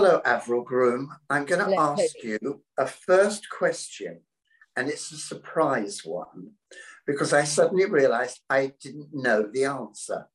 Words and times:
Hello, 0.00 0.22
Avril 0.24 0.62
Groom. 0.62 1.12
I'm 1.28 1.44
going 1.44 1.68
to 1.68 1.76
ask 1.76 2.22
you 2.22 2.62
a 2.78 2.86
first 2.86 3.50
question, 3.50 4.20
and 4.76 4.88
it's 4.88 5.10
a 5.10 5.16
surprise 5.16 6.02
one 6.04 6.52
because 7.04 7.32
I 7.32 7.42
suddenly 7.42 7.84
realized 7.84 8.38
I 8.48 8.74
didn't 8.80 9.08
know 9.12 9.50
the 9.52 9.64
answer. 9.64 10.28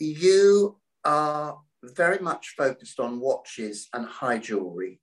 You 0.00 0.80
are 1.04 1.60
very 1.84 2.18
much 2.18 2.54
focused 2.58 2.98
on 2.98 3.20
watches 3.20 3.86
and 3.94 4.06
high 4.06 4.38
jewelry. 4.38 5.00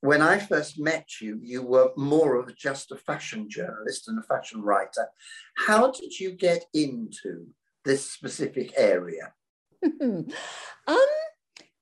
When 0.00 0.22
I 0.22 0.38
first 0.38 0.78
met 0.78 1.20
you, 1.20 1.40
you 1.42 1.64
were 1.64 1.90
more 1.96 2.36
of 2.36 2.56
just 2.56 2.92
a 2.92 2.96
fashion 2.96 3.50
journalist 3.50 4.06
and 4.06 4.16
a 4.16 4.22
fashion 4.22 4.62
writer. 4.62 5.08
How 5.56 5.90
did 5.90 6.20
you 6.20 6.30
get 6.30 6.66
into 6.72 7.48
this 7.84 8.08
specific 8.08 8.74
area? 8.76 9.32
um, 10.00 10.26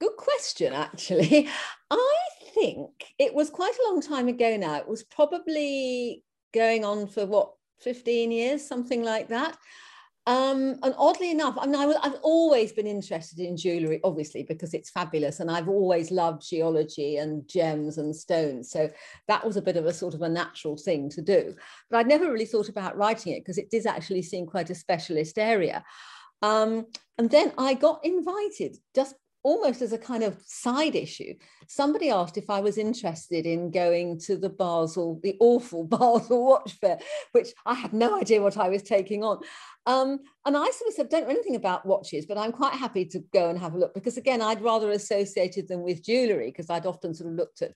good 0.01 0.17
question, 0.17 0.73
actually. 0.73 1.49
I 1.91 2.19
think 2.55 2.91
it 3.19 3.35
was 3.35 3.51
quite 3.51 3.75
a 3.75 3.89
long 3.91 4.01
time 4.01 4.29
ago 4.29 4.57
now. 4.57 4.77
It 4.77 4.89
was 4.89 5.05
probably 5.05 6.23
going 6.53 6.85
on 6.85 7.07
for 7.07 7.27
what, 7.27 7.53
15 7.81 8.33
years, 8.33 8.67
something 8.67 9.03
like 9.03 9.29
that. 9.29 9.57
Um, 10.29 10.81
and 10.83 10.93
oddly 10.99 11.31
enough, 11.31 11.57
I 11.57 11.67
mean, 11.67 11.77
I, 11.77 11.87
have 12.03 12.19
always 12.23 12.73
been 12.73 12.87
interested 12.87 13.39
in 13.39 13.57
jewellery, 13.57 14.01
obviously, 14.03 14.43
because 14.43 14.75
it's 14.75 14.91
fabulous. 14.91 15.39
And 15.39 15.49
I've 15.49 15.69
always 15.69 16.11
loved 16.11 16.49
geology 16.49 17.19
and 17.19 17.47
gems 17.49 17.99
and 17.99 18.15
stones. 18.15 18.71
So 18.71 18.91
that 19.29 19.47
was 19.47 19.57
a 19.57 19.63
bit 19.63 19.77
of 19.77 19.87
a 19.87 19.93
sort 19.93 20.15
of 20.15 20.23
a 20.23 20.29
natural 20.29 20.77
thing 20.77 21.09
to 21.11 21.23
do. 21.23 21.55
But 21.91 21.99
I'd 21.99 22.09
never 22.09 22.33
really 22.33 22.45
thought 22.45 22.69
about 22.69 22.97
writing 22.97 23.35
it 23.35 23.41
because 23.41 23.59
it 23.59 23.71
did 23.71 23.87
actually 23.87 24.23
seem 24.23 24.47
quite 24.47 24.71
a 24.71 24.75
specialist 24.75 25.39
area. 25.39 25.85
Um, 26.43 26.87
and 27.19 27.31
then 27.31 27.53
I 27.57 27.75
got 27.75 28.05
invited 28.05 28.77
just 28.97 29.15
almost 29.47 29.81
as 29.81 29.93
a 29.93 29.99
kind 29.99 30.25
of 30.25 30.37
side 30.45 30.97
issue. 30.97 31.33
Somebody 31.69 32.11
asked 32.11 32.37
if 32.37 32.51
I 32.51 32.59
was 32.59 32.79
interested 32.79 33.47
in 33.47 33.71
going 33.71 34.19
to 34.27 34.37
the 34.37 34.49
Basel, 34.51 35.21
the 35.23 35.37
awful 35.39 35.85
Basel 35.89 36.45
Watch 36.45 36.73
Fair, 36.81 36.99
which 37.31 37.51
I 37.65 37.75
had 37.75 37.93
no 37.93 38.19
idea 38.19 38.43
what 38.43 38.57
I 38.57 38.69
was 38.69 38.83
taking 38.83 39.23
on. 39.23 39.39
Um, 39.87 40.19
and 40.45 40.57
I 40.57 40.65
sort 40.65 40.89
of 40.89 40.95
said, 40.95 41.09
don't 41.11 41.29
know 41.29 41.31
anything 41.31 41.55
about 41.55 41.87
watches, 41.87 42.27
but 42.27 42.37
I'm 42.37 42.51
quite 42.51 42.75
happy 42.75 43.05
to 43.05 43.21
go 43.33 43.49
and 43.49 43.57
have 43.57 43.75
a 43.75 43.79
look 43.79 43.95
because, 43.95 44.17
again, 44.17 44.43
I'd 44.43 44.63
rather 44.63 44.91
associated 44.91 45.69
them 45.69 45.85
with 45.85 46.03
jewellery 46.03 46.49
because 46.49 46.69
I'd 46.69 46.87
often 46.87 47.15
sort 47.15 47.31
of 47.31 47.37
looked 47.37 47.63
at 47.63 47.71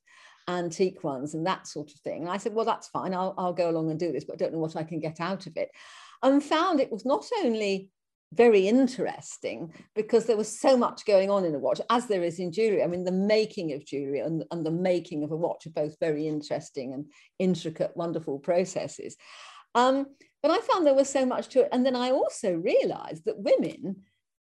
antique 0.48 1.04
ones 1.04 1.34
and 1.34 1.46
that 1.46 1.68
sort 1.68 1.92
of 1.92 2.00
thing. 2.00 2.22
And 2.22 2.32
I 2.32 2.38
said, 2.38 2.52
well, 2.52 2.64
that's 2.64 2.88
fine. 2.88 3.14
I'll, 3.14 3.32
I'll 3.38 3.52
go 3.52 3.70
along 3.70 3.92
and 3.92 4.00
do 4.00 4.10
this, 4.10 4.24
but 4.24 4.32
I 4.32 4.38
don't 4.38 4.52
know 4.52 4.58
what 4.58 4.74
I 4.74 4.82
can 4.82 4.98
get 4.98 5.20
out 5.20 5.46
of 5.46 5.56
it. 5.56 5.70
And 6.20 6.42
found 6.42 6.80
it 6.80 6.90
was 6.90 7.06
not 7.06 7.24
only 7.44 7.90
very 8.32 8.68
interesting 8.68 9.72
because 9.94 10.26
there 10.26 10.36
was 10.36 10.60
so 10.60 10.76
much 10.76 11.04
going 11.04 11.30
on 11.30 11.44
in 11.44 11.54
a 11.54 11.58
watch, 11.58 11.80
as 11.90 12.06
there 12.06 12.22
is 12.22 12.38
in 12.38 12.52
jewelry. 12.52 12.82
I 12.82 12.86
mean, 12.86 13.04
the 13.04 13.12
making 13.12 13.72
of 13.72 13.84
jewelry 13.84 14.20
and, 14.20 14.44
and 14.50 14.64
the 14.64 14.70
making 14.70 15.24
of 15.24 15.32
a 15.32 15.36
watch 15.36 15.66
are 15.66 15.70
both 15.70 15.98
very 15.98 16.28
interesting 16.28 16.94
and 16.94 17.06
intricate, 17.38 17.96
wonderful 17.96 18.38
processes. 18.38 19.16
Um, 19.74 20.06
but 20.42 20.50
I 20.50 20.60
found 20.60 20.86
there 20.86 20.94
was 20.94 21.08
so 21.08 21.26
much 21.26 21.48
to 21.48 21.62
it. 21.62 21.68
And 21.72 21.84
then 21.84 21.96
I 21.96 22.12
also 22.12 22.52
realized 22.54 23.24
that 23.26 23.38
women, 23.38 24.02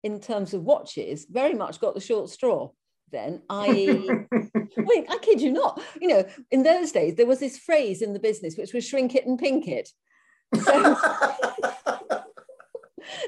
in 0.04 0.20
terms 0.20 0.54
of 0.54 0.64
watches, 0.64 1.26
very 1.30 1.54
much 1.54 1.80
got 1.80 1.96
the 1.96 2.02
short 2.02 2.30
straw 2.30 2.70
then 3.12 3.42
i.e. 3.50 3.88
wait 4.78 5.06
i 5.10 5.18
kid 5.22 5.42
you 5.42 5.52
not 5.52 5.82
you 6.00 6.08
know 6.08 6.26
in 6.50 6.64
those 6.64 6.92
days 6.92 7.16
there 7.16 7.26
was 7.26 7.40
this 7.40 7.58
phrase 7.58 8.02
in 8.02 8.14
the 8.14 8.20
business 8.20 8.56
which 8.58 8.74
was 8.74 8.88
shrink 8.88 9.16
it 9.16 9.26
and 9.26 9.38
pink 9.38 9.68
it 9.68 9.90
so 10.56 10.96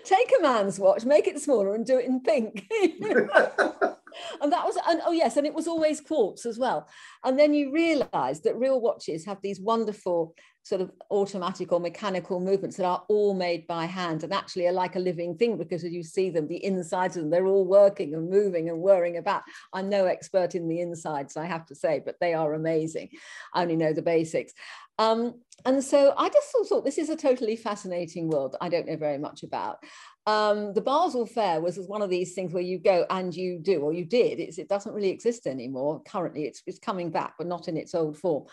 take 0.03 0.31
a 0.37 0.41
man's 0.41 0.79
watch, 0.79 1.05
make 1.05 1.27
it 1.27 1.39
smaller, 1.39 1.75
and 1.75 1.85
do 1.85 1.97
it 1.97 2.05
in 2.05 2.19
pink. 2.21 2.71
and 4.41 4.51
that 4.51 4.65
was, 4.65 4.77
and 4.87 5.01
oh 5.05 5.11
yes, 5.11 5.37
and 5.37 5.47
it 5.47 5.53
was 5.53 5.67
always 5.67 6.01
quartz 6.01 6.45
as 6.45 6.57
well. 6.59 6.87
And 7.23 7.37
then 7.37 7.53
you 7.53 7.71
realize 7.71 8.41
that 8.41 8.57
real 8.57 8.81
watches 8.81 9.25
have 9.25 9.39
these 9.41 9.59
wonderful 9.59 10.35
sort 10.63 10.79
of 10.79 10.91
automatic 11.11 11.73
or 11.73 11.79
mechanical 11.79 12.39
movements 12.39 12.77
that 12.77 12.85
are 12.85 13.03
all 13.09 13.33
made 13.33 13.67
by 13.67 13.85
hand 13.85 14.23
and 14.23 14.33
actually 14.33 14.65
are 14.65 14.71
like 14.71 14.95
a 14.95 14.99
living 14.99 15.35
thing 15.35 15.57
because 15.57 15.83
as 15.83 15.91
you 15.91 16.01
see 16.01 16.29
them, 16.29 16.47
the 16.47 16.63
insides 16.63 17.17
of 17.17 17.23
them, 17.23 17.29
they're 17.29 17.45
all 17.45 17.65
working 17.65 18.13
and 18.13 18.29
moving 18.29 18.69
and 18.69 18.79
whirring 18.79 19.17
about. 19.17 19.43
I'm 19.73 19.89
no 19.89 20.05
expert 20.05 20.55
in 20.55 20.69
the 20.69 20.79
insides, 20.79 21.35
I 21.35 21.45
have 21.45 21.65
to 21.65 21.75
say, 21.75 22.01
but 22.03 22.15
they 22.21 22.33
are 22.33 22.53
amazing. 22.53 23.09
I 23.53 23.63
only 23.63 23.75
know 23.75 23.91
the 23.91 24.01
basics. 24.01 24.53
Um, 24.99 25.41
and 25.65 25.83
so 25.83 26.13
I 26.17 26.29
just 26.29 26.51
thought 26.69 26.85
this 26.85 26.97
is 26.97 27.09
a 27.09 27.15
totally 27.15 27.55
fascinating 27.55 28.29
world 28.29 28.55
I 28.61 28.69
don't 28.69 28.87
know 28.87 28.97
very 28.97 29.17
much 29.17 29.43
about. 29.43 29.77
Um, 30.25 30.73
the 30.73 30.81
Basel 30.81 31.25
Fair 31.25 31.59
was 31.59 31.77
one 31.77 32.01
of 32.01 32.09
these 32.09 32.33
things 32.33 32.53
where 32.53 32.63
you 32.63 32.79
go 32.79 33.05
and 33.09 33.35
you 33.35 33.59
do, 33.59 33.81
or 33.81 33.93
you 33.93 34.05
did. 34.05 34.39
It's, 34.39 34.57
it 34.57 34.69
doesn't 34.69 34.93
really 34.93 35.09
exist 35.09 35.47
anymore. 35.47 36.01
Currently, 36.07 36.45
it's, 36.45 36.63
it's 36.65 36.79
coming 36.79 37.09
back, 37.09 37.33
but 37.37 37.47
not 37.47 37.67
in 37.67 37.77
its 37.77 37.93
old 37.93 38.17
form. 38.17 38.45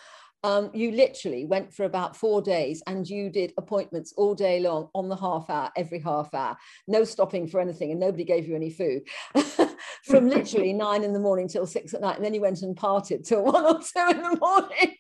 Um, 0.43 0.71
you 0.73 0.93
literally 0.93 1.45
went 1.45 1.73
for 1.73 1.85
about 1.85 2.17
four 2.17 2.41
days 2.41 2.83
and 2.87 3.07
you 3.07 3.29
did 3.29 3.53
appointments 3.59 4.15
all 4.17 4.35
day 4.35 4.59
long 4.61 4.89
on 4.95 5.11
the 5.11 5.17
half 5.17 5.51
hour, 5.51 5.71
every 5.77 5.99
half 5.99 6.33
hour, 6.33 6.57
no 6.89 7.05
stopping 7.05 7.47
for 7.47 7.61
anything, 7.61 7.91
and 7.91 8.01
nobody 8.01 8.25
gave 8.25 8.49
you 8.49 8.57
any 8.57 8.71
food 8.71 9.03
from 10.05 10.31
literally 10.31 10.73
nine 10.73 11.05
in 11.05 11.13
the 11.13 11.21
morning 11.21 11.47
till 11.47 11.67
six 11.67 11.93
at 11.93 12.01
night. 12.01 12.17
And 12.17 12.25
then 12.25 12.33
you 12.33 12.41
went 12.41 12.63
and 12.63 12.75
parted 12.75 13.25
till 13.25 13.45
one 13.53 13.65
or 13.65 13.81
two 13.81 14.11
in 14.11 14.23
the 14.23 14.39
morning. 14.41 14.97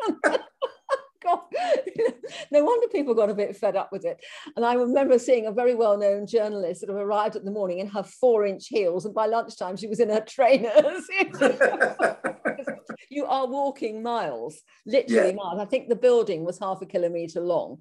God, 1.22 1.40
no 2.50 2.64
wonder 2.64 2.88
people 2.88 3.14
got 3.14 3.30
a 3.30 3.34
bit 3.34 3.56
fed 3.56 3.76
up 3.76 3.92
with 3.92 4.04
it. 4.04 4.18
And 4.56 4.64
I 4.64 4.74
remember 4.74 5.18
seeing 5.18 5.46
a 5.46 5.52
very 5.52 5.74
well 5.74 5.98
known 5.98 6.26
journalist 6.26 6.80
that 6.80 6.90
arrived 6.90 7.36
at 7.36 7.44
the 7.44 7.50
morning 7.50 7.78
in 7.78 7.88
her 7.88 8.02
four 8.02 8.46
inch 8.46 8.68
heels, 8.68 9.04
and 9.04 9.14
by 9.14 9.26
lunchtime 9.26 9.76
she 9.76 9.86
was 9.86 10.00
in 10.00 10.08
her 10.08 10.20
trainers. 10.20 11.06
you 13.10 13.26
are 13.26 13.46
walking 13.46 14.02
miles, 14.02 14.60
literally 14.86 15.30
yeah. 15.30 15.34
miles. 15.34 15.60
I 15.60 15.64
think 15.66 15.88
the 15.88 15.96
building 15.96 16.44
was 16.44 16.58
half 16.58 16.82
a 16.82 16.86
kilometre 16.86 17.40
long 17.40 17.78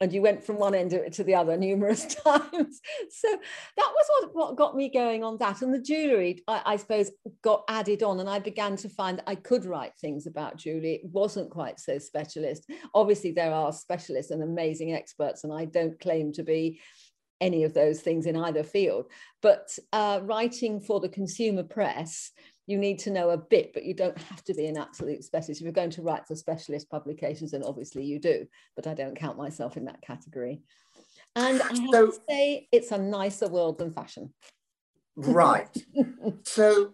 and 0.00 0.12
you 0.12 0.20
went 0.20 0.44
from 0.44 0.58
one 0.58 0.74
end 0.74 0.90
to 1.12 1.24
the 1.24 1.34
other 1.34 1.56
numerous 1.56 2.04
times. 2.24 2.80
So 3.10 3.28
that 3.76 3.92
was 3.94 4.06
what, 4.08 4.34
what 4.34 4.56
got 4.56 4.76
me 4.76 4.90
going 4.90 5.24
on 5.24 5.38
that. 5.38 5.62
And 5.62 5.72
the 5.72 5.80
jewellery, 5.80 6.42
I, 6.46 6.62
I, 6.66 6.76
suppose, 6.76 7.10
got 7.42 7.64
added 7.68 8.02
on, 8.02 8.20
and 8.20 8.28
I 8.28 8.38
began 8.38 8.76
to 8.76 8.88
find 8.88 9.22
I 9.26 9.36
could 9.36 9.64
write 9.64 9.92
things 10.00 10.26
about 10.26 10.58
jewellery. 10.58 10.94
It 10.94 11.10
wasn't 11.10 11.50
quite 11.50 11.80
so 11.80 11.98
specialist. 11.98 12.70
Obviously, 12.94 13.32
there 13.32 13.52
are 13.52 13.72
specialists 13.72 14.30
and 14.30 14.42
amazing 14.42 14.92
experts, 14.92 15.44
and 15.44 15.52
I 15.52 15.64
don't 15.64 15.98
claim 15.98 16.32
to 16.32 16.42
be 16.42 16.80
any 17.40 17.64
of 17.64 17.74
those 17.74 18.00
things 18.00 18.26
in 18.26 18.36
either 18.36 18.64
field. 18.64 19.06
But 19.42 19.78
uh, 19.92 20.20
writing 20.22 20.80
for 20.80 21.00
the 21.00 21.08
consumer 21.08 21.62
press, 21.62 22.30
you 22.66 22.78
need 22.78 22.98
to 23.00 23.10
know 23.10 23.30
a 23.30 23.36
bit, 23.36 23.72
but 23.72 23.84
you 23.84 23.94
don't 23.94 24.18
have 24.18 24.42
to 24.44 24.54
be 24.54 24.66
an 24.66 24.76
absolute 24.76 25.22
specialist. 25.22 25.60
If 25.60 25.64
you're 25.64 25.72
going 25.72 25.90
to 25.90 26.02
write 26.02 26.26
for 26.26 26.34
specialist 26.34 26.90
publications, 26.90 27.52
then 27.52 27.62
obviously 27.62 28.04
you 28.04 28.18
do, 28.18 28.46
but 28.74 28.86
I 28.86 28.94
don't 28.94 29.16
count 29.16 29.38
myself 29.38 29.76
in 29.76 29.84
that 29.84 30.02
category. 30.02 30.62
And 31.36 31.62
I 31.62 31.68
have 31.68 31.76
so, 31.90 32.06
to 32.06 32.18
say, 32.28 32.68
it's 32.72 32.90
a 32.90 32.98
nicer 32.98 33.48
world 33.48 33.78
than 33.78 33.92
fashion. 33.92 34.32
Right. 35.16 35.74
so, 36.42 36.92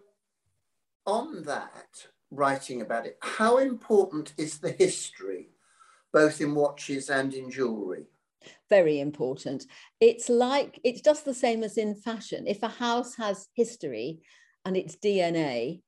on 1.05 1.43
that, 1.43 2.07
writing 2.29 2.81
about 2.81 3.07
it, 3.07 3.17
how 3.21 3.57
important 3.57 4.33
is 4.37 4.59
the 4.59 4.71
history, 4.71 5.49
both 6.11 6.39
in 6.39 6.53
watches 6.53 7.09
and 7.09 7.33
in 7.33 7.49
jewellery? 7.49 8.05
Very 8.69 8.99
important. 8.99 9.65
It's 9.99 10.29
like, 10.29 10.79
it's 10.83 11.01
just 11.01 11.25
the 11.25 11.33
same 11.33 11.63
as 11.63 11.77
in 11.77 11.95
fashion. 11.95 12.45
If 12.45 12.61
a 12.61 12.67
house 12.67 13.15
has 13.15 13.47
history, 13.53 14.21
and 14.65 14.77
its 14.77 14.95
DNA, 14.95 15.81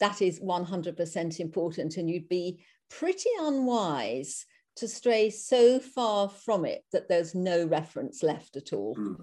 that 0.00 0.22
is 0.22 0.40
100% 0.40 1.40
important. 1.40 1.96
And 1.96 2.10
you'd 2.10 2.28
be 2.28 2.60
pretty 2.90 3.30
unwise 3.40 4.46
to 4.76 4.88
stray 4.88 5.30
so 5.30 5.80
far 5.80 6.28
from 6.28 6.64
it 6.64 6.84
that 6.92 7.08
there's 7.08 7.34
no 7.34 7.66
reference 7.66 8.22
left 8.22 8.56
at 8.56 8.72
all. 8.72 8.94
Mm. 8.96 9.16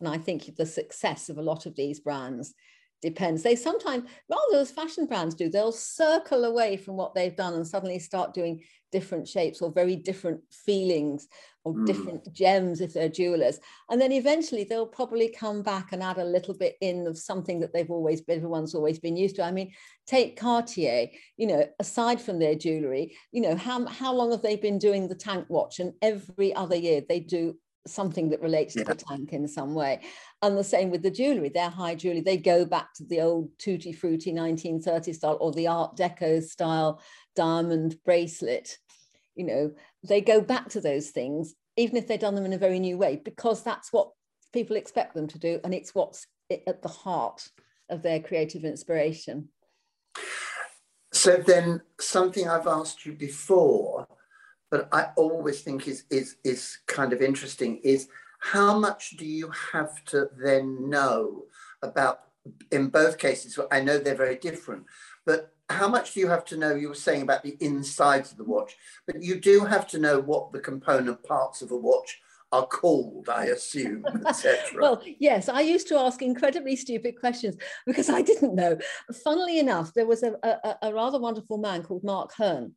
And 0.00 0.08
I 0.08 0.18
think 0.18 0.56
the 0.56 0.66
success 0.66 1.28
of 1.28 1.38
a 1.38 1.42
lot 1.42 1.66
of 1.66 1.76
these 1.76 2.00
brands 2.00 2.54
depends. 3.06 3.42
They 3.42 3.54
sometimes, 3.54 4.08
rather 4.28 4.60
as 4.60 4.72
fashion 4.72 5.06
brands 5.06 5.36
do, 5.36 5.48
they'll 5.48 5.70
circle 5.70 6.44
away 6.44 6.76
from 6.76 6.96
what 6.96 7.14
they've 7.14 7.36
done 7.36 7.54
and 7.54 7.66
suddenly 7.66 8.00
start 8.00 8.34
doing 8.34 8.62
different 8.90 9.28
shapes 9.28 9.60
or 9.62 9.70
very 9.70 9.94
different 9.94 10.40
feelings 10.50 11.28
or 11.64 11.74
mm. 11.74 11.86
different 11.86 12.32
gems 12.32 12.80
if 12.80 12.94
they're 12.94 13.08
jewelers. 13.08 13.60
And 13.90 14.00
then 14.00 14.12
eventually 14.12 14.64
they'll 14.64 14.86
probably 14.86 15.28
come 15.28 15.62
back 15.62 15.92
and 15.92 16.02
add 16.02 16.18
a 16.18 16.24
little 16.24 16.54
bit 16.54 16.76
in 16.80 17.06
of 17.06 17.18
something 17.18 17.60
that 17.60 17.72
they've 17.72 17.90
always, 17.90 18.22
everyone's 18.28 18.74
always 18.74 18.98
been 18.98 19.16
used 19.16 19.36
to. 19.36 19.44
I 19.44 19.52
mean, 19.52 19.72
take 20.06 20.38
Cartier, 20.38 21.08
you 21.36 21.46
know, 21.46 21.64
aside 21.78 22.20
from 22.20 22.38
their 22.38 22.54
jewelry, 22.54 23.16
you 23.32 23.40
know, 23.40 23.56
how, 23.56 23.86
how 23.86 24.12
long 24.12 24.30
have 24.32 24.42
they 24.42 24.56
been 24.56 24.78
doing 24.78 25.08
the 25.08 25.14
tank 25.14 25.46
watch? 25.48 25.78
And 25.78 25.92
every 26.02 26.54
other 26.54 26.76
year 26.76 27.02
they 27.08 27.20
do 27.20 27.56
something 27.86 28.30
that 28.30 28.40
relates 28.40 28.76
yeah. 28.76 28.84
to 28.84 28.88
the 28.88 28.94
tank 28.94 29.32
in 29.32 29.46
some 29.46 29.74
way. 29.74 30.00
And 30.42 30.56
the 30.56 30.64
same 30.64 30.90
with 30.90 31.02
the 31.02 31.10
jewellery, 31.10 31.48
their 31.48 31.70
high 31.70 31.94
jewellery, 31.94 32.20
they 32.20 32.36
go 32.36 32.64
back 32.64 32.94
to 32.94 33.04
the 33.04 33.20
old 33.20 33.50
tutti 33.58 33.92
frutti 33.92 34.32
1930 34.32 35.12
style 35.12 35.38
or 35.40 35.52
the 35.52 35.68
Art 35.68 35.96
Deco 35.96 36.42
style 36.42 37.00
diamond 37.34 37.96
bracelet. 38.04 38.78
You 39.34 39.44
know, 39.44 39.72
they 40.02 40.20
go 40.20 40.40
back 40.40 40.68
to 40.70 40.80
those 40.80 41.10
things, 41.10 41.54
even 41.76 41.96
if 41.96 42.06
they've 42.06 42.18
done 42.18 42.34
them 42.34 42.46
in 42.46 42.52
a 42.52 42.58
very 42.58 42.78
new 42.78 42.96
way, 42.98 43.20
because 43.22 43.62
that's 43.62 43.92
what 43.92 44.10
people 44.52 44.76
expect 44.76 45.14
them 45.14 45.26
to 45.28 45.38
do. 45.38 45.60
And 45.64 45.74
it's 45.74 45.94
what's 45.94 46.26
at 46.50 46.82
the 46.82 46.88
heart 46.88 47.48
of 47.88 48.02
their 48.02 48.20
creative 48.20 48.64
inspiration. 48.64 49.48
So 51.12 51.36
then 51.36 51.80
something 52.00 52.48
I've 52.48 52.66
asked 52.66 53.06
you 53.06 53.12
before, 53.12 54.06
but 54.70 54.88
I 54.92 55.08
always 55.16 55.62
think 55.62 55.88
is 55.88 56.04
is 56.10 56.36
is 56.44 56.78
kind 56.86 57.12
of 57.12 57.22
interesting 57.22 57.78
is 57.84 58.08
how 58.38 58.78
much 58.78 59.16
do 59.16 59.26
you 59.26 59.50
have 59.72 60.04
to 60.06 60.28
then 60.36 60.88
know 60.88 61.44
about 61.82 62.20
in 62.70 62.88
both 62.88 63.18
cases 63.18 63.58
i 63.72 63.80
know 63.80 63.98
they're 63.98 64.14
very 64.14 64.36
different 64.36 64.84
but 65.24 65.52
how 65.68 65.88
much 65.88 66.14
do 66.14 66.20
you 66.20 66.28
have 66.28 66.44
to 66.44 66.56
know 66.56 66.74
you 66.74 66.88
were 66.88 66.94
saying 66.94 67.22
about 67.22 67.42
the 67.42 67.56
insides 67.60 68.30
of 68.30 68.38
the 68.38 68.44
watch 68.44 68.76
but 69.06 69.20
you 69.22 69.40
do 69.40 69.64
have 69.64 69.86
to 69.86 69.98
know 69.98 70.20
what 70.20 70.52
the 70.52 70.60
component 70.60 71.22
parts 71.24 71.60
of 71.60 71.70
a 71.70 71.76
watch 71.76 72.20
are 72.52 72.66
called, 72.66 73.28
I 73.28 73.46
assume, 73.46 74.04
etc. 74.24 74.58
well, 74.80 75.02
yes, 75.18 75.48
I 75.48 75.62
used 75.62 75.88
to 75.88 75.98
ask 75.98 76.22
incredibly 76.22 76.76
stupid 76.76 77.18
questions 77.18 77.56
because 77.86 78.08
I 78.08 78.22
didn't 78.22 78.54
know. 78.54 78.78
Funnily 79.24 79.58
enough, 79.58 79.92
there 79.94 80.06
was 80.06 80.22
a, 80.22 80.36
a, 80.44 80.76
a 80.82 80.94
rather 80.94 81.18
wonderful 81.18 81.58
man 81.58 81.82
called 81.82 82.04
Mark 82.04 82.32
Hearn, 82.34 82.72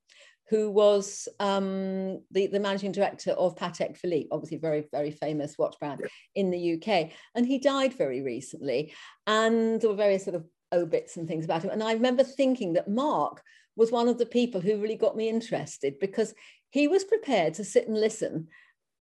who 0.50 0.72
was 0.72 1.28
um, 1.40 2.22
the, 2.32 2.48
the 2.48 2.60
managing 2.60 2.92
director 2.92 3.32
of 3.32 3.56
Patek 3.56 3.96
Philippe, 3.96 4.30
obviously 4.32 4.58
very, 4.58 4.88
very 4.92 5.12
famous 5.12 5.58
watch 5.60 5.76
brand 5.80 6.02
in 6.34 6.50
the 6.50 6.74
UK. 6.74 7.12
And 7.36 7.46
he 7.46 7.60
died 7.60 7.94
very 7.94 8.22
recently. 8.22 8.94
And 9.28 9.80
there 9.80 9.90
were 9.90 9.96
various 9.96 10.24
sort 10.24 10.36
of 10.36 10.46
obits 10.74 11.18
and 11.18 11.28
things 11.28 11.46
about 11.46 11.64
him. 11.64 11.70
And 11.70 11.84
I 11.84 11.94
remember 11.94 12.24
thinking 12.24 12.74
that 12.74 12.90
Mark 12.90 13.44
was 13.76 13.92
one 13.92 14.08
of 14.08 14.18
the 14.18 14.26
people 14.26 14.60
who 14.60 14.82
really 14.82 14.96
got 14.96 15.16
me 15.16 15.30
interested 15.30 16.00
because 16.00 16.34
he 16.72 16.88
was 16.88 17.04
prepared 17.04 17.54
to 17.56 17.64
sit 17.64 17.88
and 17.88 18.00
listen 18.00 18.48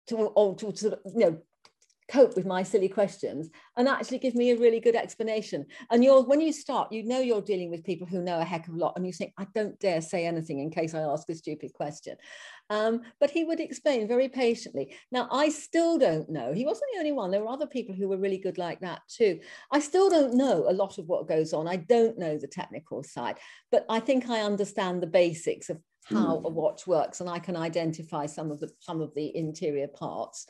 to, 0.08 0.18
or 0.18 0.56
to 0.56 0.76
sort 0.76 0.94
of, 0.94 1.00
you 1.16 1.20
know, 1.20 1.38
cope 2.08 2.36
with 2.36 2.46
my 2.46 2.64
silly 2.64 2.88
questions 2.88 3.50
and 3.76 3.88
actually 3.88 4.20
give 4.20 4.36
me 4.36 4.52
a 4.52 4.58
really 4.58 4.80
good 4.80 4.96
explanation. 4.96 5.66
And 5.92 6.04
you're 6.04 6.24
when 6.24 6.42
you 6.42 6.54
start, 6.54 6.92
you 6.92 7.04
know 7.04 7.20
you're 7.20 7.42
dealing 7.42 7.70
with 7.70 7.84
people 7.84 8.08
who 8.08 8.22
know 8.22 8.40
a 8.40 8.44
heck 8.44 8.68
of 8.68 8.76
a 8.76 8.78
lot, 8.78 8.94
and 8.96 9.06
you 9.06 9.14
think, 9.14 9.34
I 9.38 9.48
don't 9.54 9.80
dare 9.80 10.02
say 10.02 10.26
anything 10.26 10.60
in 10.60 10.70
case 10.70 10.94
I 10.94 11.02
ask 11.02 11.30
a 11.30 11.36
stupid 11.36 11.74
question. 11.74 12.16
Um, 12.70 13.02
but 13.20 13.30
he 13.30 13.44
would 13.46 13.60
explain 13.60 14.08
very 14.08 14.28
patiently. 14.28 14.96
Now, 15.12 15.30
I 15.32 15.50
still 15.50 15.98
don't 15.98 16.30
know. 16.30 16.54
He 16.54 16.66
wasn't 16.66 16.90
the 16.94 17.00
only 17.00 17.14
one. 17.14 17.32
There 17.32 17.42
were 17.42 17.48
other 17.48 17.68
people 17.68 17.96
who 17.96 18.10
were 18.10 18.18
really 18.18 18.38
good 18.38 18.58
like 18.58 18.82
that 18.82 19.02
too. 19.08 19.40
I 19.72 19.80
still 19.80 20.10
don't 20.10 20.34
know 20.34 20.66
a 20.68 20.74
lot 20.74 20.98
of 20.98 21.08
what 21.08 21.28
goes 21.28 21.54
on. 21.54 21.68
I 21.68 21.78
don't 21.78 22.18
know 22.18 22.38
the 22.38 22.48
technical 22.48 23.04
side, 23.04 23.38
but 23.72 23.86
I 23.90 24.00
think 24.00 24.30
I 24.30 24.42
understand 24.42 25.02
the 25.02 25.08
basics 25.08 25.70
of 25.70 25.80
how 26.10 26.38
a 26.38 26.50
hmm. 26.50 26.56
watch 26.56 26.88
works 26.88 27.20
and 27.20 27.30
I 27.30 27.40
can 27.40 27.58
identify 27.58 28.26
some 28.26 28.50
of 28.50 28.60
the 28.60 28.70
some 28.80 29.02
of 29.02 29.14
the 29.14 29.36
interior 29.36 29.88
parts. 29.88 30.48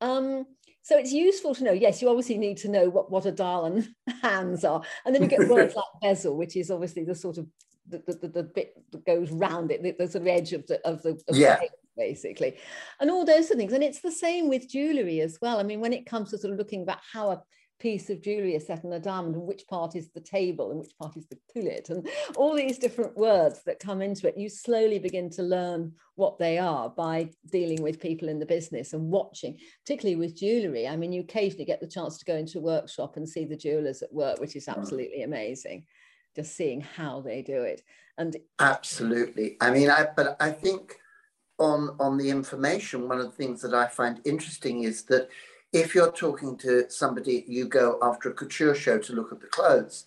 Um, 0.00 0.46
so 0.86 0.96
it's 0.96 1.12
useful 1.12 1.52
to 1.56 1.64
know, 1.64 1.72
yes, 1.72 2.00
you 2.00 2.08
obviously 2.08 2.38
need 2.38 2.58
to 2.58 2.68
know 2.68 2.88
what, 2.88 3.10
what 3.10 3.26
a 3.26 3.32
dial 3.32 3.64
and 3.66 3.88
hands 4.22 4.64
are. 4.64 4.80
And 5.04 5.12
then 5.12 5.20
you 5.20 5.28
get 5.28 5.48
words 5.48 5.74
like 5.76 5.84
bezel, 6.00 6.36
which 6.36 6.54
is 6.54 6.70
obviously 6.70 7.02
the 7.02 7.16
sort 7.16 7.38
of 7.38 7.48
the, 7.88 7.98
the, 8.06 8.28
the 8.28 8.42
bit 8.44 8.72
that 8.92 9.04
goes 9.04 9.32
round 9.32 9.72
it, 9.72 9.82
the, 9.82 9.96
the, 9.98 10.06
sort 10.06 10.22
of 10.22 10.28
edge 10.28 10.52
of 10.52 10.64
the 10.68 10.80
of 10.86 11.02
the 11.02 11.20
of 11.28 11.36
yeah. 11.36 11.56
The 11.56 11.68
basically, 11.96 12.56
and 13.00 13.10
all 13.10 13.24
those 13.24 13.48
sort 13.48 13.52
of 13.52 13.58
things. 13.58 13.72
And 13.72 13.82
it's 13.82 14.00
the 14.00 14.12
same 14.12 14.48
with 14.48 14.70
jewellery 14.70 15.20
as 15.22 15.38
well. 15.42 15.58
I 15.58 15.64
mean, 15.64 15.80
when 15.80 15.92
it 15.92 16.06
comes 16.06 16.30
to 16.30 16.38
sort 16.38 16.52
of 16.52 16.58
looking 16.58 16.82
about 16.82 16.98
how 17.12 17.30
a 17.30 17.42
piece 17.78 18.08
of 18.08 18.22
jewelry 18.22 18.54
is 18.54 18.66
set 18.66 18.84
on 18.84 18.92
a 18.92 18.98
diamond 18.98 19.34
and 19.34 19.46
which 19.46 19.66
part 19.68 19.94
is 19.94 20.08
the 20.10 20.20
table 20.20 20.70
and 20.70 20.80
which 20.80 20.96
part 20.98 21.16
is 21.16 21.26
the 21.26 21.38
culet 21.52 21.90
and 21.90 22.08
all 22.36 22.54
these 22.54 22.78
different 22.78 23.14
words 23.16 23.62
that 23.64 23.78
come 23.78 24.00
into 24.00 24.26
it 24.26 24.36
you 24.36 24.48
slowly 24.48 24.98
begin 24.98 25.28
to 25.28 25.42
learn 25.42 25.92
what 26.14 26.38
they 26.38 26.56
are 26.56 26.88
by 26.88 27.28
dealing 27.52 27.82
with 27.82 28.00
people 28.00 28.28
in 28.28 28.38
the 28.38 28.46
business 28.46 28.94
and 28.94 29.10
watching 29.10 29.58
particularly 29.84 30.16
with 30.16 30.36
jewelry. 30.36 30.88
I 30.88 30.96
mean 30.96 31.12
you 31.12 31.20
occasionally 31.20 31.66
get 31.66 31.80
the 31.80 31.86
chance 31.86 32.16
to 32.18 32.24
go 32.24 32.36
into 32.36 32.58
a 32.58 32.62
workshop 32.62 33.16
and 33.16 33.28
see 33.28 33.44
the 33.44 33.56
jewelers 33.56 34.02
at 34.02 34.12
work 34.12 34.40
which 34.40 34.56
is 34.56 34.66
mm. 34.66 34.76
absolutely 34.76 35.22
amazing 35.22 35.84
just 36.34 36.56
seeing 36.56 36.80
how 36.80 37.20
they 37.20 37.42
do 37.42 37.62
it. 37.62 37.82
And 38.18 38.36
absolutely. 38.58 39.56
I 39.60 39.70
mean 39.70 39.90
i 39.90 40.06
but 40.16 40.36
i 40.40 40.50
think 40.50 40.96
on 41.58 41.96
on 42.00 42.16
the 42.16 42.30
information 42.30 43.08
one 43.08 43.18
of 43.18 43.24
the 43.24 43.30
things 43.32 43.62
that 43.62 43.74
i 43.74 43.86
find 43.86 44.20
interesting 44.26 44.84
is 44.84 45.04
that 45.04 45.28
if 45.72 45.94
you're 45.94 46.12
talking 46.12 46.56
to 46.58 46.88
somebody, 46.90 47.44
you 47.46 47.66
go 47.66 47.98
after 48.02 48.30
a 48.30 48.34
couture 48.34 48.74
show 48.74 48.98
to 48.98 49.12
look 49.12 49.32
at 49.32 49.40
the 49.40 49.46
clothes. 49.46 50.06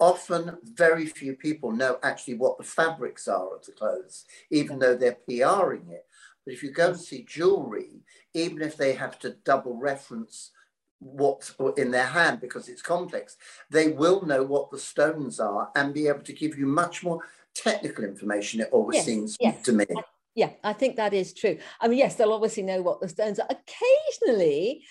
Often, 0.00 0.58
very 0.64 1.06
few 1.06 1.34
people 1.34 1.70
know 1.70 1.98
actually 2.02 2.34
what 2.34 2.58
the 2.58 2.64
fabrics 2.64 3.28
are 3.28 3.54
of 3.54 3.64
the 3.64 3.72
clothes, 3.72 4.24
even 4.50 4.78
though 4.78 4.96
they're 4.96 5.18
PRing 5.28 5.88
it. 5.90 6.06
But 6.44 6.54
if 6.54 6.62
you 6.62 6.70
go 6.70 6.88
and 6.88 7.00
see 7.00 7.24
jewelry, 7.26 8.02
even 8.34 8.60
if 8.60 8.76
they 8.76 8.94
have 8.94 9.18
to 9.20 9.36
double 9.44 9.76
reference 9.76 10.50
what's 10.98 11.54
in 11.76 11.90
their 11.90 12.06
hand 12.06 12.40
because 12.40 12.68
it's 12.68 12.82
complex, 12.82 13.36
they 13.70 13.88
will 13.88 14.24
know 14.24 14.42
what 14.42 14.70
the 14.70 14.78
stones 14.78 15.38
are 15.38 15.70
and 15.76 15.94
be 15.94 16.08
able 16.08 16.20
to 16.20 16.32
give 16.32 16.58
you 16.58 16.66
much 16.66 17.02
more 17.02 17.20
technical 17.54 18.04
information. 18.04 18.60
It 18.60 18.68
always 18.72 18.96
yes, 18.96 19.04
seems 19.04 19.36
yes. 19.40 19.62
to 19.62 19.72
me. 19.72 19.86
Yeah, 20.34 20.50
I 20.64 20.72
think 20.72 20.96
that 20.96 21.14
is 21.14 21.32
true. 21.32 21.58
I 21.80 21.88
mean, 21.88 21.98
yes, 21.98 22.16
they'll 22.16 22.32
obviously 22.32 22.64
know 22.64 22.82
what 22.82 23.00
the 23.00 23.08
stones 23.08 23.38
are. 23.38 23.48
Occasionally, 23.48 24.84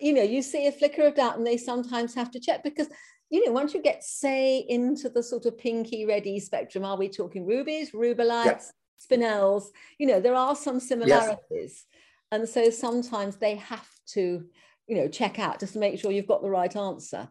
you 0.00 0.12
know, 0.12 0.22
you 0.22 0.42
see 0.42 0.66
a 0.66 0.72
flicker 0.72 1.06
of 1.06 1.14
doubt 1.14 1.38
and 1.38 1.46
they 1.46 1.56
sometimes 1.56 2.14
have 2.14 2.30
to 2.32 2.40
check 2.40 2.62
because, 2.62 2.88
you 3.30 3.46
know, 3.46 3.52
once 3.52 3.72
you 3.72 3.82
get, 3.82 4.04
say, 4.04 4.58
into 4.68 5.08
the 5.08 5.22
sort 5.22 5.46
of 5.46 5.56
pinky 5.56 6.04
ready 6.04 6.38
spectrum, 6.38 6.84
are 6.84 6.98
we 6.98 7.08
talking 7.08 7.46
rubies, 7.46 7.92
rubellites, 7.92 8.44
yes. 8.44 8.72
spinels? 9.10 9.64
You 9.98 10.06
know, 10.06 10.20
there 10.20 10.34
are 10.34 10.54
some 10.54 10.80
similarities. 10.80 11.38
Yes. 11.50 11.84
And 12.32 12.48
so 12.48 12.70
sometimes 12.70 13.36
they 13.36 13.56
have 13.56 13.88
to, 14.08 14.44
you 14.86 14.96
know, 14.96 15.08
check 15.08 15.38
out 15.38 15.60
just 15.60 15.72
to 15.74 15.78
make 15.78 15.98
sure 15.98 16.12
you've 16.12 16.26
got 16.26 16.42
the 16.42 16.50
right 16.50 16.74
answer 16.76 17.28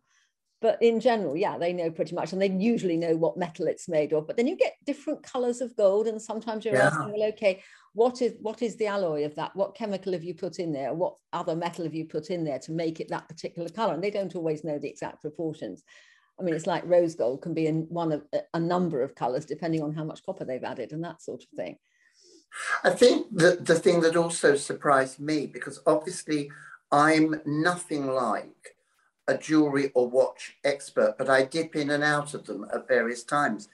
but 0.61 0.81
in 0.81 0.99
general 0.99 1.37
yeah 1.37 1.57
they 1.57 1.71
know 1.71 1.89
pretty 1.89 2.15
much 2.15 2.33
and 2.33 2.41
they 2.41 2.49
usually 2.49 2.97
know 2.97 3.15
what 3.15 3.37
metal 3.37 3.67
it's 3.67 3.87
made 3.87 4.13
of. 4.13 4.27
But 4.27 4.37
then 4.37 4.47
you 4.47 4.55
get 4.55 4.75
different 4.85 5.23
colors 5.23 5.61
of 5.61 5.75
gold 5.75 6.07
and 6.07 6.21
sometimes 6.21 6.65
you're 6.65 6.75
yeah. 6.75 6.87
asking 6.87 7.11
well 7.11 7.29
okay 7.29 7.61
what 7.93 8.21
is 8.21 8.33
what 8.41 8.61
is 8.61 8.75
the 8.75 8.87
alloy 8.87 9.25
of 9.25 9.35
that? 9.35 9.55
What 9.55 9.75
chemical 9.75 10.13
have 10.13 10.23
you 10.23 10.33
put 10.33 10.59
in 10.59 10.71
there? 10.71 10.93
What 10.93 11.15
other 11.33 11.55
metal 11.55 11.85
have 11.85 11.95
you 11.95 12.05
put 12.05 12.29
in 12.29 12.43
there 12.43 12.59
to 12.59 12.71
make 12.71 12.99
it 12.99 13.09
that 13.09 13.27
particular 13.27 13.69
color? 13.69 13.93
And 13.93 14.03
they 14.03 14.11
don't 14.11 14.35
always 14.35 14.63
know 14.63 14.77
the 14.77 14.89
exact 14.89 15.21
proportions. 15.21 15.83
I 16.39 16.43
mean 16.43 16.55
it's 16.55 16.67
like 16.67 16.83
rose 16.85 17.15
gold 17.15 17.41
can 17.41 17.53
be 17.53 17.67
in 17.67 17.87
one 17.89 18.11
of 18.11 18.23
a 18.53 18.59
number 18.59 19.01
of 19.01 19.15
colors 19.15 19.45
depending 19.45 19.81
on 19.81 19.93
how 19.93 20.03
much 20.03 20.23
copper 20.25 20.45
they've 20.45 20.63
added 20.63 20.91
and 20.91 21.03
that 21.03 21.21
sort 21.21 21.43
of 21.43 21.49
thing. 21.49 21.77
I 22.83 22.91
think 22.91 23.27
that 23.37 23.65
the 23.65 23.75
thing 23.75 24.01
that 24.01 24.15
also 24.15 24.55
surprised 24.55 25.19
me 25.19 25.45
because 25.45 25.81
obviously 25.85 26.49
i'm 26.91 27.39
nothing 27.45 28.07
like 28.07 28.75
a 29.29 29.37
jewelry 29.37 29.91
or 29.93 30.09
watch 30.09 30.57
expert, 30.63 31.15
but 31.17 31.29
I 31.29 31.45
dip 31.45 31.75
in 31.75 31.91
and 31.91 32.03
out 32.03 32.33
of 32.33 32.45
them 32.47 32.65
at 32.73 32.87
various 32.87 33.23
times. 33.23 33.69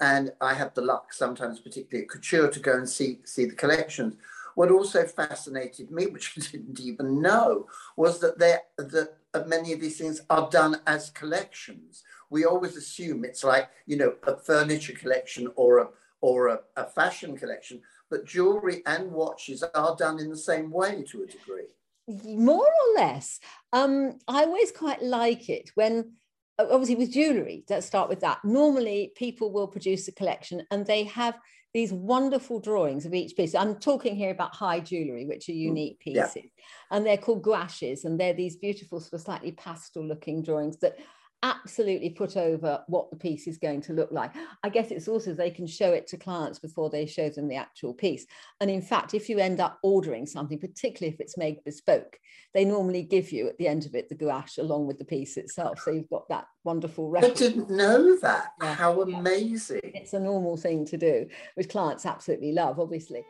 And 0.00 0.32
I 0.40 0.54
have 0.54 0.72
the 0.72 0.82
luck 0.82 1.12
sometimes, 1.12 1.58
particularly 1.58 2.04
at 2.04 2.10
Couture, 2.10 2.48
to 2.48 2.60
go 2.60 2.74
and 2.74 2.88
see, 2.88 3.18
see 3.24 3.44
the 3.44 3.56
collections. 3.56 4.14
What 4.54 4.70
also 4.70 5.04
fascinated 5.04 5.90
me, 5.90 6.06
which 6.06 6.32
I 6.38 6.40
didn't 6.52 6.80
even 6.80 7.20
know, 7.20 7.66
was 7.96 8.20
that, 8.20 8.38
that 8.38 9.14
uh, 9.34 9.42
many 9.46 9.72
of 9.72 9.80
these 9.80 9.98
things 9.98 10.22
are 10.30 10.48
done 10.48 10.80
as 10.86 11.10
collections. 11.10 12.04
We 12.30 12.44
always 12.44 12.76
assume 12.76 13.24
it's 13.24 13.42
like, 13.42 13.68
you 13.86 13.96
know, 13.96 14.14
a 14.22 14.36
furniture 14.36 14.94
collection 14.94 15.50
or 15.56 15.78
a, 15.78 15.88
or 16.20 16.48
a, 16.48 16.60
a 16.76 16.84
fashion 16.84 17.36
collection, 17.36 17.82
but 18.08 18.26
jewelry 18.26 18.82
and 18.86 19.10
watches 19.10 19.64
are 19.74 19.96
done 19.96 20.20
in 20.20 20.30
the 20.30 20.36
same 20.36 20.70
way 20.70 21.04
to 21.10 21.24
a 21.24 21.26
degree 21.26 21.74
more 22.08 22.66
or 22.66 22.94
less. 22.94 23.40
Um, 23.72 24.18
I 24.26 24.44
always 24.44 24.72
quite 24.72 25.02
like 25.02 25.48
it 25.48 25.70
when, 25.74 26.12
obviously, 26.58 26.96
with 26.96 27.12
jewelry, 27.12 27.64
let's 27.68 27.86
start 27.86 28.08
with 28.08 28.20
that. 28.20 28.44
Normally, 28.44 29.12
people 29.16 29.52
will 29.52 29.68
produce 29.68 30.08
a 30.08 30.12
collection 30.12 30.66
and 30.70 30.86
they 30.86 31.04
have 31.04 31.38
these 31.72 31.92
wonderful 31.92 32.58
drawings 32.58 33.06
of 33.06 33.14
each 33.14 33.36
piece. 33.36 33.54
I'm 33.54 33.76
talking 33.76 34.16
here 34.16 34.30
about 34.30 34.54
high 34.54 34.80
jewelry, 34.80 35.26
which 35.26 35.48
are 35.48 35.52
mm, 35.52 35.60
unique 35.60 36.00
pieces, 36.00 36.32
yeah. 36.34 36.42
and 36.90 37.06
they're 37.06 37.16
called 37.16 37.42
gouaches, 37.42 38.04
and 38.04 38.18
they're 38.18 38.34
these 38.34 38.56
beautiful, 38.56 39.00
sort 39.00 39.14
of 39.14 39.20
slightly 39.20 39.52
pastel 39.52 40.04
looking 40.04 40.42
drawings 40.42 40.78
that 40.78 40.96
absolutely 41.42 42.10
put 42.10 42.36
over 42.36 42.82
what 42.86 43.10
the 43.10 43.16
piece 43.16 43.46
is 43.46 43.58
going 43.58 43.80
to 43.82 43.92
look 43.92 44.12
like. 44.12 44.32
I 44.62 44.68
guess 44.68 44.90
it's 44.90 45.08
also 45.08 45.32
they 45.32 45.50
can 45.50 45.66
show 45.66 45.92
it 45.92 46.06
to 46.08 46.16
clients 46.16 46.58
before 46.58 46.90
they 46.90 47.06
show 47.06 47.30
them 47.30 47.48
the 47.48 47.56
actual 47.56 47.94
piece. 47.94 48.26
And 48.60 48.70
in 48.70 48.82
fact, 48.82 49.14
if 49.14 49.28
you 49.28 49.38
end 49.38 49.60
up 49.60 49.78
ordering 49.82 50.26
something, 50.26 50.58
particularly 50.58 51.14
if 51.14 51.20
it's 51.20 51.38
made 51.38 51.64
bespoke, 51.64 52.18
they 52.52 52.64
normally 52.64 53.02
give 53.02 53.32
you 53.32 53.48
at 53.48 53.56
the 53.58 53.68
end 53.68 53.86
of 53.86 53.94
it 53.94 54.08
the 54.08 54.14
gouache 54.14 54.60
along 54.60 54.86
with 54.86 54.98
the 54.98 55.04
piece 55.04 55.36
itself. 55.36 55.80
So 55.80 55.92
you've 55.92 56.10
got 56.10 56.28
that 56.28 56.46
wonderful 56.64 57.08
record. 57.08 57.30
I 57.30 57.34
didn't 57.34 57.70
know 57.70 58.16
that. 58.18 58.52
Yeah. 58.62 58.74
How 58.74 59.00
amazing. 59.00 59.80
It's 59.82 60.12
a 60.12 60.20
normal 60.20 60.56
thing 60.56 60.84
to 60.86 60.96
do, 60.96 61.26
which 61.54 61.68
clients 61.68 62.04
absolutely 62.06 62.52
love, 62.52 62.78
obviously. 62.78 63.24